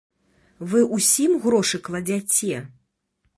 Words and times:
Вы 0.71 0.79
усім 0.97 1.31
грошы 1.43 1.81
кладзяце? 1.89 2.55